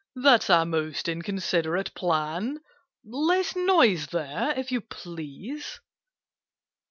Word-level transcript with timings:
That's 0.15 0.49
a 0.49 0.65
most 0.65 1.07
inconsiderate 1.07 1.93
plan. 1.93 2.59
Less 3.05 3.55
noise 3.55 4.07
there, 4.07 4.51
if 4.57 4.71
you 4.71 4.81
please!" 4.81 5.79